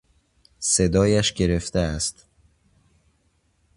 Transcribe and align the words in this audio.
صدایش 0.59 1.33
گرفته 1.33 1.79
است. 1.79 2.25